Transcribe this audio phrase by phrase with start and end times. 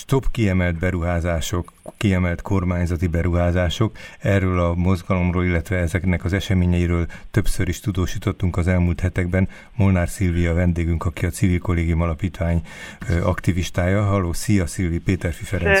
[0.00, 3.96] stop kiemelt beruházások, kiemelt kormányzati beruházások.
[4.18, 9.48] Erről a mozgalomról, illetve ezeknek az eseményeiről többször is tudósítottunk az elmúlt hetekben.
[9.76, 12.62] Molnár Szilvia vendégünk, aki a Civil Kollégium Alapítvány
[13.22, 14.02] aktivistája.
[14.02, 15.78] Halló, szia Szilvi, Péter Ferenc.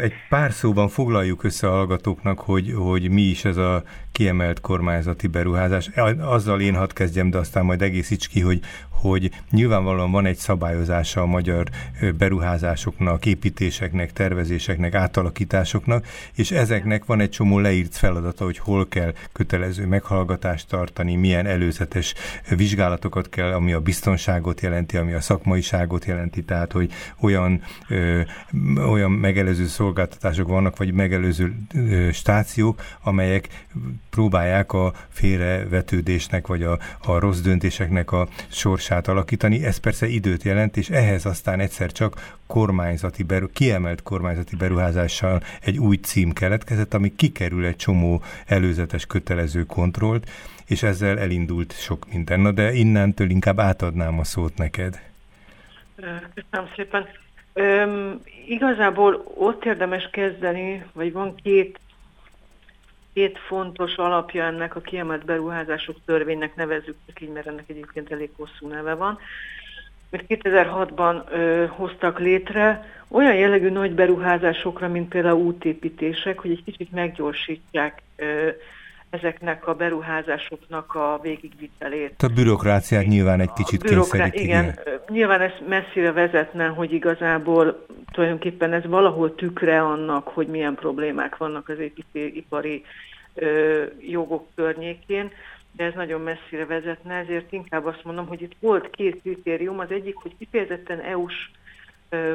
[0.00, 3.82] Egy pár szóban foglaljuk össze a hallgatóknak, hogy, hogy mi is ez a
[4.12, 5.90] kiemelt kormányzati beruházás.
[6.20, 8.60] Azzal én hadd kezdjem, de aztán majd egészíts ki, hogy,
[9.00, 11.68] hogy nyilvánvalóan van egy szabályozása a magyar
[12.18, 19.86] beruházásoknak, építéseknek, tervezéseknek, átalakításoknak, és ezeknek van egy csomó leírt feladata, hogy hol kell kötelező
[19.86, 22.14] meghallgatást tartani, milyen előzetes
[22.56, 28.20] vizsgálatokat kell, ami a biztonságot jelenti, ami a szakmaiságot jelenti, tehát hogy olyan, ö,
[28.88, 33.48] olyan megelőző szolgáltatások vannak, vagy megelőző ö, stációk, amelyek
[34.10, 39.64] próbálják a félrevetődésnek, vagy a, a rossz döntéseknek a sorsát alakítani.
[39.64, 45.78] Ez persze időt jelent, és ehhez aztán egyszer csak kormányzati beru, kiemelt kormányzati beruházással egy
[45.78, 50.30] új cím keletkezett, ami kikerül egy csomó előzetes kötelező kontrollt,
[50.66, 52.40] és ezzel elindult sok minden.
[52.40, 55.00] Na de innentől inkább átadnám a szót neked.
[56.34, 57.06] Köszönöm szépen.
[57.54, 61.78] Üm, igazából ott érdemes kezdeni, vagy van két
[63.12, 68.68] két fontos alapja ennek a kiemelt beruházások törvénynek nevezzük így, mert ennek egyébként elég hosszú
[68.68, 69.18] neve van,
[70.10, 76.92] mert 2006-ban ö, hoztak létre olyan jellegű nagy beruházásokra, mint például útépítések, hogy egy kicsit
[76.92, 78.48] meggyorsítják ö,
[79.10, 82.22] ezeknek a beruházásoknak a végigvitelét.
[82.22, 84.26] A bürokráciát nyilván egy kicsit bürokrá...
[84.26, 90.74] Igen, igen, nyilván ez messzire vezetne, hogy igazából tulajdonképpen ez valahol tükre annak, hogy milyen
[90.74, 92.84] problémák vannak az építőipari
[93.34, 95.30] ö, jogok környékén,
[95.72, 99.78] de ez nagyon messzire vezetne, ezért inkább azt mondom, hogy itt volt két kritérium.
[99.78, 101.50] Az egyik, hogy kifejezetten EU-s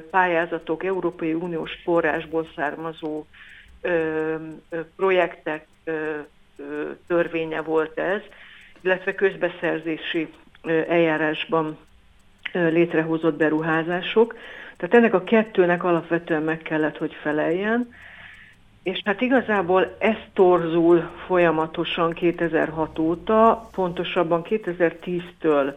[0.10, 3.26] pályázatok, Európai Uniós forrásból származó
[3.82, 4.36] ö,
[4.70, 6.20] ö, projektek ö,
[7.08, 8.22] törvénye volt ez,
[8.82, 10.34] illetve közbeszerzési
[10.88, 11.78] eljárásban
[12.52, 14.36] létrehozott beruházások.
[14.78, 17.94] Tehát ennek a kettőnek alapvetően meg kellett, hogy feleljen,
[18.84, 25.74] és hát igazából ez torzul folyamatosan 2006 óta, pontosabban 2010-től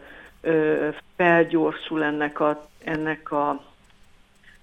[1.15, 3.63] felgyorsul ennek a, ennek a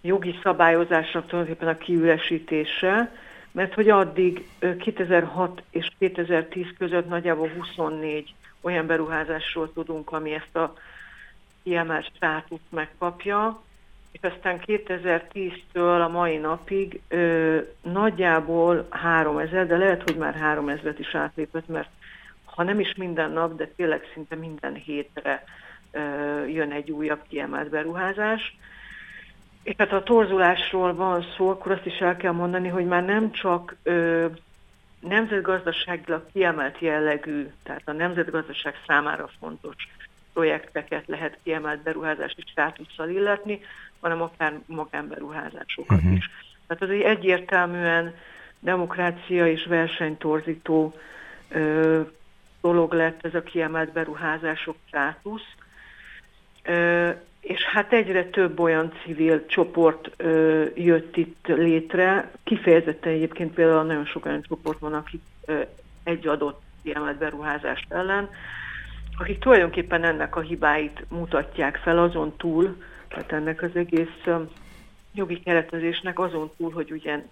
[0.00, 3.12] jogi szabályozásnak tulajdonképpen a kiüresítése,
[3.56, 10.74] mert hogy addig 2006 és 2010 között nagyjából 24 olyan beruházásról tudunk, ami ezt a
[11.62, 13.62] kiemelt státuszt megkapja,
[14.12, 21.14] és aztán 2010-től a mai napig ö, nagyjából 3000, de lehet, hogy már 3000-et is
[21.14, 21.90] átlépett, mert
[22.44, 25.44] ha nem is minden nap, de tényleg szinte minden hétre
[25.90, 26.00] ö,
[26.46, 28.56] jön egy újabb kiemelt beruházás.
[29.66, 33.04] És hát ha a torzulásról van szó, akkor azt is el kell mondani, hogy már
[33.04, 34.26] nem csak ö,
[35.00, 39.74] nemzetgazdaságilag kiemelt jellegű, tehát a nemzetgazdaság számára fontos
[40.32, 43.60] projekteket lehet kiemelt beruházási státusszal illetni,
[44.00, 46.16] hanem akár magánberuházásokat uh-huh.
[46.16, 46.30] is.
[46.66, 48.14] Tehát az egy egyértelműen
[48.60, 50.94] demokrácia és versenytorzító
[51.48, 52.00] ö,
[52.60, 55.54] dolog lett ez a kiemelt beruházások státusz.
[56.62, 57.10] Ö,
[57.46, 64.04] és hát egyre több olyan civil csoport ö, jött itt létre, kifejezetten egyébként például nagyon
[64.04, 65.60] sok olyan csoport van, akik ö,
[66.04, 68.28] egy adott kiemelt beruházást ellen,
[69.18, 74.42] akik tulajdonképpen ennek a hibáit mutatják fel azon túl, tehát ennek az egész ö,
[75.14, 77.22] jogi keretezésnek azon túl, hogy ugye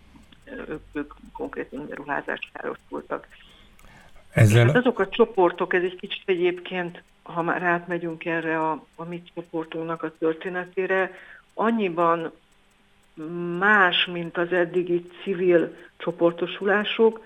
[0.69, 3.27] ők, ők konkrétan beruházást károsultak.
[4.33, 4.67] Ezzel...
[4.67, 9.23] Hát azok a csoportok, ez egy kicsit egyébként ha már átmegyünk erre a, a mi
[9.35, 11.11] csoportunknak a történetére,
[11.55, 12.33] annyiban
[13.59, 17.25] más, mint az eddigi civil csoportosulások,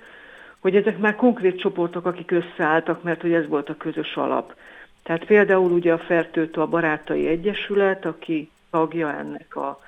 [0.59, 4.55] hogy ezek már konkrét csoportok, akik összeálltak, mert hogy ez volt a közös alap.
[5.03, 9.81] Tehát például ugye a Fertőtő a Barátai Egyesület, aki tagja ennek a,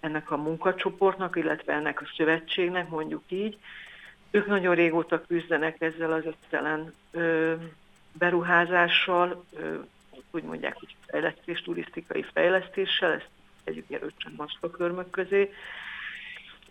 [0.00, 3.58] ennek a munkacsoportnak, illetve ennek a szövetségnek, mondjuk így,
[4.30, 6.92] ők nagyon régóta küzdenek ezzel az ötszelen
[8.18, 9.44] beruházással,
[10.30, 13.28] úgy mondják, hogy fejlesztés, turisztikai fejlesztéssel, ezt
[13.64, 15.52] tegyük erősen maszkakörmök közé,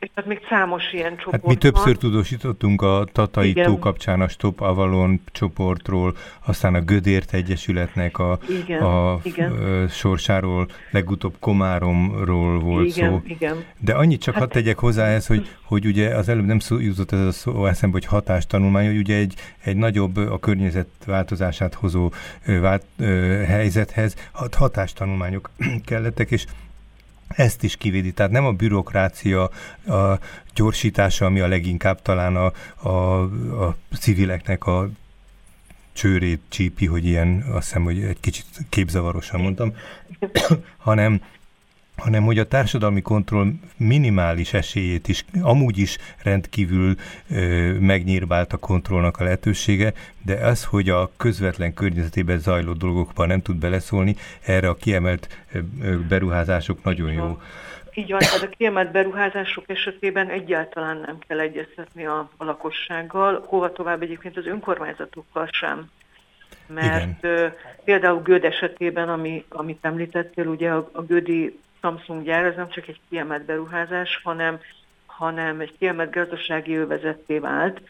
[0.03, 3.65] és hát még számos ilyen csoport hát mi többször tudósítottunk a Tatai Igen.
[3.65, 6.15] tó kapcsán a Stop Avalon csoportról,
[6.45, 8.81] aztán a Gödért Egyesületnek a, Igen.
[8.81, 9.87] a Igen.
[9.89, 13.09] sorsáról, legutóbb Komáromról volt Igen.
[13.09, 13.21] szó.
[13.25, 13.63] Igen.
[13.79, 16.79] De annyit csak hát, hadd tegyek hozzá ez, hogy, hogy ugye az előbb nem szó,
[16.79, 19.33] jutott ez a szó eszembe, hogy hatástanulmány, hogy ugye egy,
[19.63, 22.11] egy nagyobb a környezet változását hozó
[22.45, 22.85] vált,
[23.47, 24.15] helyzethez
[24.51, 25.49] hatástanulmányok
[25.85, 26.45] kellettek, és
[27.35, 28.11] ezt is kivédi.
[28.11, 29.43] Tehát nem a bürokrácia
[29.87, 30.19] a
[30.53, 32.51] gyorsítása, ami a leginkább talán a,
[32.89, 33.21] a,
[33.65, 34.89] a civileknek a
[35.93, 39.73] csőrét csípi, hogy ilyen, azt hiszem, hogy egy kicsit képzavarosan mondtam,
[40.77, 41.21] hanem
[41.97, 46.95] hanem hogy a társadalmi kontroll minimális esélyét is, amúgy is rendkívül
[47.29, 49.93] ö, megnyírbált a kontrollnak a lehetősége,
[50.25, 55.99] de az, hogy a közvetlen környezetében zajló dolgokban nem tud beleszólni, erre a kiemelt ö,
[56.07, 57.39] beruházások nagyon jó.
[57.93, 63.71] Így van, tehát a kiemelt beruházások esetében egyáltalán nem kell egyeztetni a, a lakossággal, hova
[63.71, 65.89] tovább egyébként az önkormányzatokkal sem.
[66.67, 67.53] Mert Igen.
[67.83, 72.87] például Göd esetében, ami, amit említettél, ugye a, a Gödi Samsung gyár az nem csak
[72.87, 74.59] egy kiemelt beruházás, hanem,
[75.05, 77.81] hanem egy kiemelt gazdasági övezetté vált.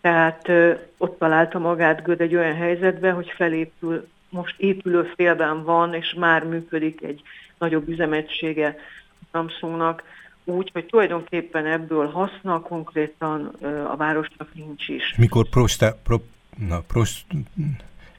[0.00, 5.94] Tehát ö, ott találta magát Göd egy olyan helyzetben, hogy felépül, most épülő félben van,
[5.94, 7.22] és már működik egy
[7.58, 8.76] nagyobb üzemegysége
[9.32, 10.02] Samsungnak,
[10.44, 15.14] úgy, hogy tulajdonképpen ebből haszna konkrétan ö, a városnak nincs is.
[15.16, 16.16] Mikor prosta, pro,
[16.68, 17.26] na, prost,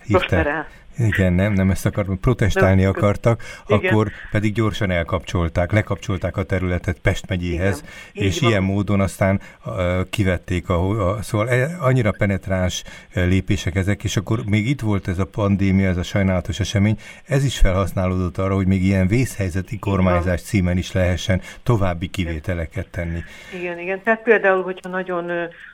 [0.03, 0.65] hívta,
[0.97, 3.91] igen, nem, nem ezt akartam, protestálni nem, akartak, igen.
[3.91, 7.83] akkor pedig gyorsan elkapcsolták, lekapcsolták a területet Pest megyéhez,
[8.13, 8.27] igen.
[8.27, 9.75] és ilyen módon aztán uh,
[10.09, 12.83] kivették, a, a, szóval e, annyira penetráns
[13.13, 17.43] lépések ezek, és akkor még itt volt ez a pandémia, ez a sajnálatos esemény, ez
[17.43, 23.19] is felhasználódott arra, hogy még ilyen vészhelyzeti kormányzás címen is lehessen további kivételeket tenni.
[23.59, 25.31] Igen, igen, tehát például, hogyha nagyon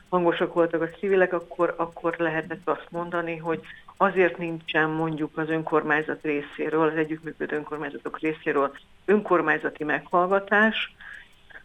[0.08, 3.60] hangosak voltak a civilek, akkor, akkor lehetett azt mondani, hogy
[3.96, 8.72] azért nincsen mondjuk az önkormányzat részéről, az együttműködő önkormányzatok részéről
[9.04, 10.94] önkormányzati meghallgatás,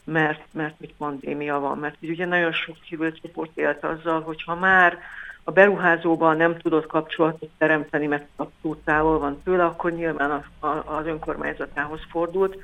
[0.04, 4.56] mert, mert mit pandémia van, mert ugye nagyon sok civil csoport élt azzal, hogy ha
[4.56, 4.98] már
[5.44, 11.06] a beruházóban nem tudott kapcsolatot teremteni, mert abszolút távol van tőle, akkor nyilván az, az
[11.06, 12.56] önkormányzatához fordult.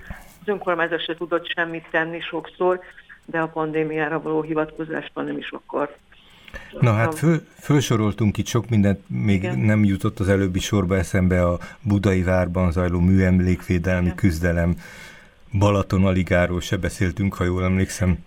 [0.41, 2.79] Az önkormányzat se tudott semmit tenni sokszor,
[3.25, 5.95] de a pandémiára való hivatkozásban nem is akkor
[6.79, 9.59] Na hát föl, fölsoroltunk itt sok mindent, még Igen.
[9.59, 14.15] nem jutott az előbbi sorba eszembe a budai várban zajló műemlékvédelmi Igen.
[14.15, 14.75] küzdelem,
[15.57, 18.17] Balaton aligáról se beszéltünk, ha jól emlékszem.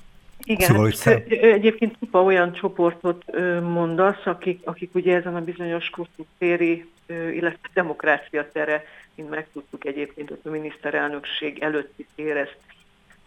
[0.44, 1.22] Igen, szóval, hogy szem...
[1.28, 3.24] egyébként csupa olyan csoportot
[3.62, 5.90] mondasz, akik, akik ugye ezen a bizonyos
[6.38, 8.84] téri, illetve demokrácia tere,
[9.14, 12.56] mint megtudtuk egyébként, a miniszterelnökség előtti tér ezt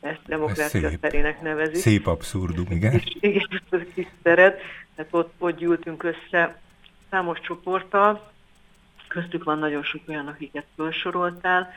[0.05, 1.75] ezt demokrácia szép, terének nevezik.
[1.75, 2.93] Szép abszurdum, igen.
[2.93, 4.61] És, igen, ez kis teret,
[4.95, 6.61] tehát ott, ott gyűltünk össze
[7.09, 8.31] számos csoporttal,
[9.07, 11.73] köztük van nagyon sok olyan, akiket felsoroltál,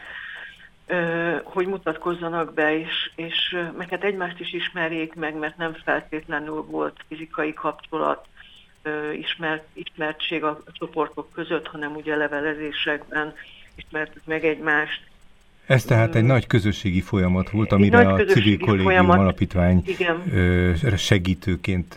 [1.42, 7.04] hogy mutatkozzanak be, és, és meg hát egymást is ismerjék meg, mert nem feltétlenül volt
[7.08, 8.26] fizikai kapcsolat,
[9.12, 13.34] ismert, ismertség a csoportok között, hanem ugye levelezésekben
[13.74, 15.06] ismertük meg egymást,
[15.68, 19.18] ez tehát egy nagy közösségi folyamat volt, amire a Civil Kollégium folyamat.
[19.18, 20.96] Alapítvány Igen.
[20.96, 21.96] segítőként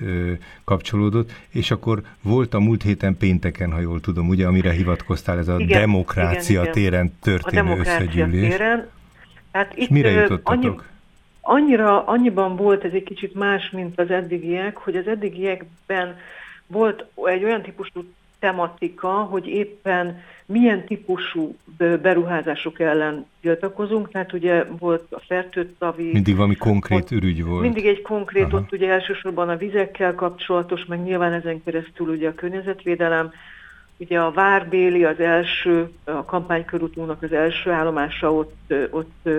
[0.64, 5.48] kapcsolódott, és akkor volt a múlt héten pénteken, ha jól tudom, ugye, amire hivatkoztál, ez
[5.48, 8.50] a igen, demokrácia igen, téren történő a demokrácia összegyűlés.
[8.50, 8.90] Téren.
[9.52, 10.64] Hát itt mire jutottatok?
[10.64, 10.76] Annyi,
[11.42, 16.18] annyira, annyiban volt ez egy kicsit más, mint az eddigiek, hogy az eddigiekben
[16.68, 25.12] volt egy olyan típusú tematika, hogy éppen milyen típusú beruházások ellen tiltakozunk, tehát ugye volt
[25.12, 26.12] a fertőtavi...
[26.12, 27.62] Mindig valami konkrét ürügy volt.
[27.62, 28.58] Mindig egy konkrét, Aha.
[28.58, 33.32] ott ugye elsősorban a vizekkel kapcsolatos, meg nyilván ezen keresztül ugye a környezetvédelem,
[33.98, 39.30] ugye a Várbéli az első, a kampánykörútunknak az első állomása ott, ott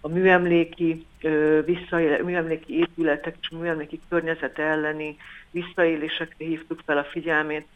[0.00, 1.06] a műemléki,
[1.64, 5.16] visszaéle, műemléki épületek és műemléki környezete elleni
[5.50, 7.66] visszaélésekre hívtuk fel a figyelmét,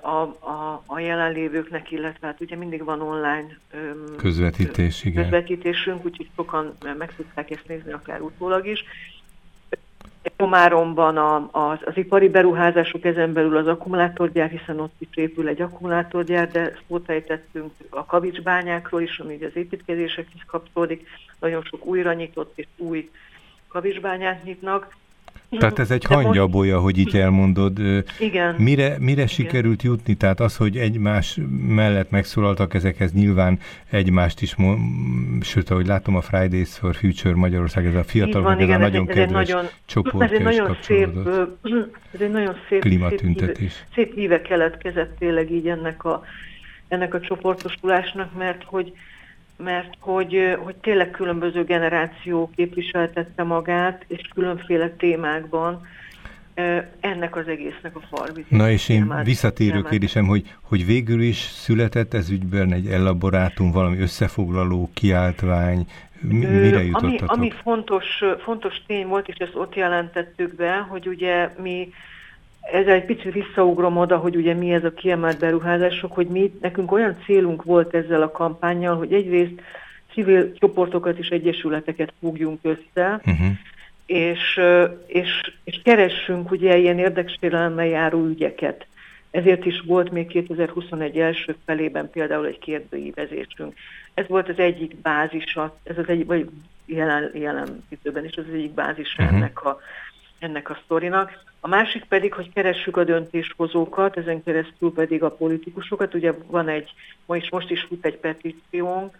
[0.00, 3.58] a, a, a jelenlévőknek, illetve hát ugye mindig van online
[4.16, 5.22] közvetítés, igen.
[5.22, 8.84] közvetítésünk, úgyhogy sokan meg tudták ezt nézni akár utólag is.
[10.36, 15.60] Komáromban a, az, az ipari beruházások ezen belül az akkumulátorgyár, hiszen ott is épül egy
[15.60, 21.08] akkumulátorgyár, de szót ejtettünk a kavicsbányákról is, ami az építkezésekhez kapcsolódik.
[21.38, 23.10] Nagyon sok újra nyitott és új
[23.68, 24.96] kavicsbányát nyitnak.
[25.58, 27.78] Tehát ez egy hangyabolya, hogy így elmondod.
[28.18, 28.54] Igen.
[28.54, 29.26] Mire, mire Igen.
[29.26, 30.14] sikerült jutni?
[30.14, 33.58] Tehát az, hogy egymás mellett megszólaltak ezekhez nyilván
[33.90, 34.56] egymást is,
[35.40, 39.14] sőt, ahogy látom a Fridays for Future Magyarország, ez a fiatalok, ez a nagyon ez
[39.14, 41.08] kedves nagyon, csoportja ez egy nagyon szép,
[42.14, 43.72] ez egy nagyon szép, klímatüntetés.
[43.72, 46.22] Szép, szép híve keletkezett tényleg így ennek a,
[46.88, 48.92] ennek a csoportosulásnak, mert hogy
[49.64, 55.86] mert hogy, hogy tényleg különböző generáció képviseltette magát, és különféle témákban.
[57.00, 58.50] ennek az egésznek a farvizet.
[58.50, 63.98] Na és én visszatérő kérdésem, hogy, hogy végül is született ez ügyben egy elaborátum, valami
[63.98, 65.86] összefoglaló, kiáltvány,
[66.20, 67.30] mire jutottatok?
[67.30, 68.06] Ami, ami fontos,
[68.42, 71.92] fontos tény volt, és ezt ott jelentettük be, hogy ugye mi
[72.72, 76.92] ezzel egy picit visszaugrom oda, hogy ugye mi ez a kiemelt beruházások, hogy mi, nekünk
[76.92, 79.60] olyan célunk volt ezzel a kampányjal, hogy egyrészt
[80.12, 83.46] civil csoportokat és egyesületeket fogjunk össze, uh-huh.
[84.06, 84.60] és,
[85.06, 88.86] és, és keressünk ugye ilyen érdeksérelemmel járó ügyeket.
[89.30, 93.74] Ezért is volt még 2021 első felében például egy kérdőívezésünk.
[94.14, 96.48] Ez volt az egyik bázisa, ez az egyik, vagy
[96.86, 99.36] jelen, jelen időben is az egyik bázisa uh-huh.
[99.36, 99.80] ennek a,
[100.40, 101.42] ennek a sztorinak.
[101.60, 106.14] A másik pedig, hogy keressük a döntéshozókat, ezen keresztül pedig a politikusokat.
[106.14, 106.90] Ugye van egy,
[107.26, 109.18] ma is most is fut egy petíciónk,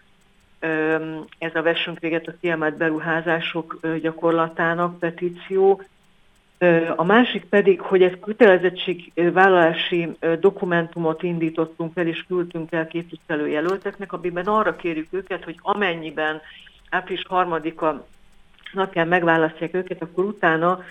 [1.37, 5.81] ez a Vessünk véget a kiemelt beruházások gyakorlatának petíció.
[6.95, 14.75] A másik pedig, hogy egy kötelezettségvállalási dokumentumot indítottunk el, és küldtünk el képviselőjelölteknek, amiben arra
[14.75, 16.41] kérjük őket, hogy amennyiben
[16.89, 18.07] április harmadika
[18.73, 20.83] napján megválasztják őket, akkor utána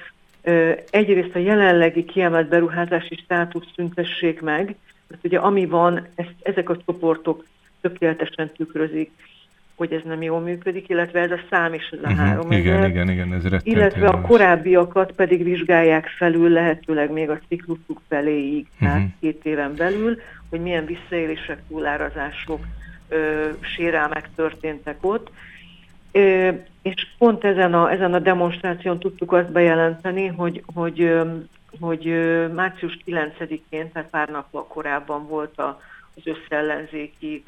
[0.90, 4.76] egyrészt a jelenlegi kiemelt beruházási státusz szüntessék meg,
[5.08, 7.46] mert ugye ami van, ezt, ezek a csoportok
[7.80, 9.10] tökéletesen tükrözik
[9.80, 12.56] hogy ez nem jól működik, illetve ez a szám is ez a uh-huh.
[12.56, 18.66] Igen, igen, igen, ez Illetve a korábbiakat pedig vizsgálják felül lehetőleg még a ciklusuk feléig,
[18.72, 18.88] uh-huh.
[18.88, 20.20] tehát két éven belül,
[20.50, 22.64] hogy milyen visszaélések, túlárazások,
[23.08, 25.30] ö, sérelmek történtek ott.
[26.82, 31.20] És pont ezen a, ezen a demonstráción tudtuk azt bejelenteni, hogy, hogy,
[31.80, 32.04] hogy
[32.54, 35.80] március 9-én, tehát pár nappal korábban volt a,
[36.16, 37.42] az összeellenzéki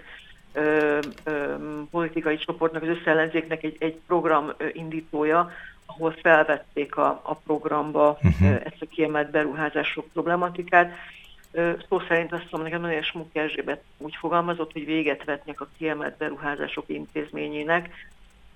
[0.52, 1.54] ö, ö,
[1.90, 5.50] politikai csoportnak, az összellenzéknek egy, egy program indítója,
[5.86, 8.60] ahol felvették a, a programba uh-huh.
[8.64, 10.92] ezt a kiemelt beruházások problematikát.
[11.88, 16.16] Szó szerint azt mondom, nekem nagyon Smuk Erzsébet úgy fogalmazott, hogy véget vetnek a kiemelt
[16.16, 17.90] beruházások intézményének.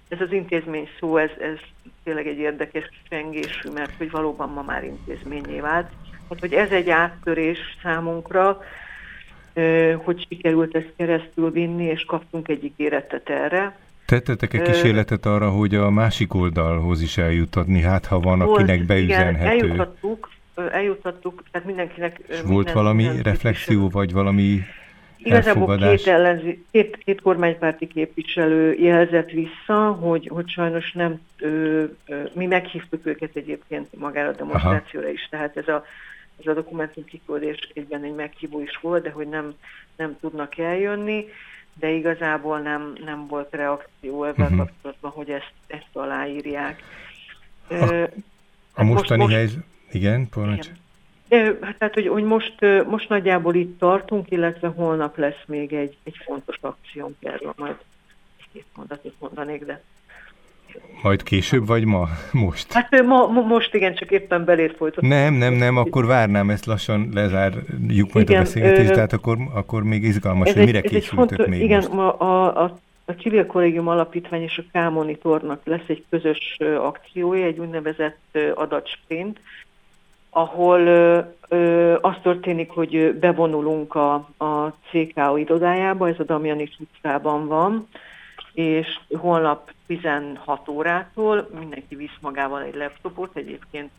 [0.08, 1.58] Ez az intézmény szó, ez, ez
[2.04, 5.90] tényleg egy érdekes csengésű, mert hogy valóban ma már intézményé vált.
[6.28, 8.58] Hát, hogy ez egy áttörés számunkra,
[9.96, 13.76] hogy sikerült ezt keresztül vinni, és kaptunk egy ígéretet erre.
[14.06, 18.86] Tettetek egy kísérletet arra, hogy a másik oldalhoz is eljutatni, hát ha van, volt, akinek
[18.86, 19.34] beüzenhető?
[19.34, 20.30] Igen, eljutattuk,
[20.70, 22.18] eljutattuk, tehát mindenkinek...
[22.18, 24.60] És minden, volt valami reflexió, vagy valami
[25.26, 32.22] Igazából két, ellenzi, két, két kormánypárti képviselő jelzett vissza, hogy, hogy sajnos nem, ö, ö,
[32.32, 35.14] mi meghívtuk őket egyébként magára a demonstrációra Aha.
[35.14, 35.84] is, tehát ez a
[36.40, 39.54] ez a dokumentum kiküldés egyben egy meghívó is volt, de hogy nem,
[39.96, 41.24] nem tudnak eljönni,
[41.78, 44.58] de igazából nem, nem volt reakció ebben uh-huh.
[44.58, 46.82] kapcsolatban, hogy ezt, ezt aláírják.
[47.68, 48.10] A, a
[48.74, 50.68] hát mostani most, helyzet, igen, parancs.
[51.30, 52.54] Hát tehát, hogy, hogy most,
[52.86, 57.76] most nagyjából itt tartunk, illetve holnap lesz még egy, egy fontos akciónk erről, majd
[58.52, 59.82] két mondatot mondanék, de
[61.02, 62.08] majd később, vagy ma?
[62.44, 62.72] Most?
[62.72, 65.08] Hát ma, ma most igen, csak éppen belét folytatom.
[65.08, 69.82] Nem, nem, nem, akkor várnám, ezt lassan lezárjuk majd igen, a beszélgetést, tehát akkor, akkor
[69.82, 71.92] még izgalmas, hogy mire egy, készültök fontos, még Igen, most.
[71.92, 77.58] A, a, a, a Civil Kollégium Alapítvány és a K-monitornak lesz egy közös akciója, egy
[77.58, 79.40] úgynevezett adatsprint,
[80.36, 87.46] ahol ö, ö, az történik, hogy bevonulunk a, a CKO irodájába, ez a Damjani utcában
[87.46, 87.88] van,
[88.52, 93.90] és holnap 16 órától mindenki visz magával egy laptopot, egyébként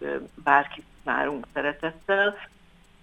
[0.44, 2.36] bárki várunk szeretettel,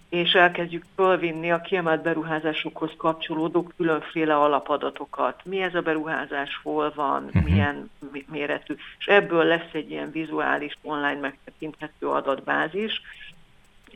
[0.09, 5.41] és elkezdjük fölvinni a kiemelt beruházásokhoz kapcsolódó különféle alapadatokat.
[5.43, 7.43] Mi ez a beruházás, hol van, uh-huh.
[7.43, 7.89] milyen
[8.31, 8.75] méretű.
[8.99, 13.01] És ebből lesz egy ilyen vizuális, online megtekinthető adatbázis,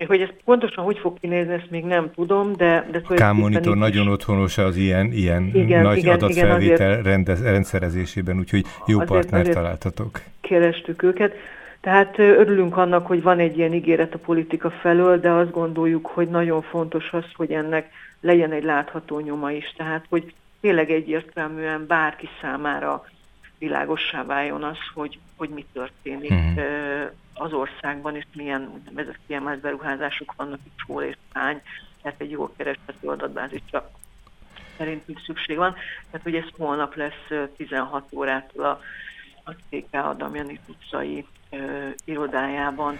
[0.07, 2.87] hogy ez pontosan hogy fog kinézni, ezt még nem tudom, de...
[2.91, 8.37] de a K-monitor nagyon otthonos az ilyen, ilyen igen, nagy igen, adatfelvétel igen, rendez, rendszerezésében,
[8.37, 10.21] úgyhogy jó azért, partnert azért találtatok.
[10.41, 11.33] Kerestük őket.
[11.81, 16.27] Tehát örülünk annak, hogy van egy ilyen ígéret a politika felől, de azt gondoljuk, hogy
[16.27, 17.89] nagyon fontos az, hogy ennek
[18.21, 19.73] legyen egy látható nyoma is.
[19.77, 23.05] Tehát, hogy tényleg egyértelműen bárki számára
[23.59, 26.31] világossá váljon az, hogy, hogy mi történik.
[26.31, 31.61] Uh-huh az országban, és milyen a kiemelt beruházások vannak itt, hol és hány,
[32.01, 33.91] tehát egy jól kereshető adatbázisra
[34.77, 35.75] szerintünk szükség van.
[36.11, 38.81] Tehát, hogy ez holnap lesz 16 órától a,
[39.43, 42.97] a CK Adamjani utcai ö, irodájában.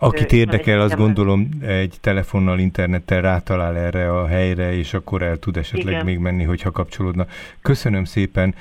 [0.00, 5.56] Akit érdekel, azt gondolom egy telefonnal, internettel rátalál erre a helyre, és akkor el tud
[5.56, 6.04] esetleg Igen.
[6.04, 7.26] még menni, hogyha kapcsolódna.
[7.62, 8.54] Köszönöm szépen.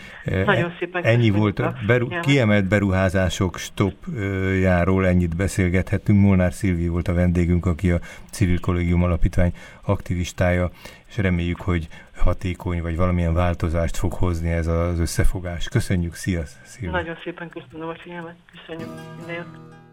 [0.45, 6.19] Nagyon szépen Ennyi volt a beru- kiemelt beruházások stopjáról, ennyit beszélgethettünk.
[6.19, 7.99] Molnár Szilvi volt a vendégünk, aki a
[8.31, 10.71] Civil Kollégium Alapítvány aktivistája,
[11.09, 15.67] és reméljük, hogy hatékony, vagy valamilyen változást fog hozni ez az összefogás.
[15.67, 16.41] Köszönjük, szia!
[16.63, 16.91] Szilvi.
[16.91, 19.85] Nagyon szépen köszönöm a figyelmet, köszönjük, minden jót.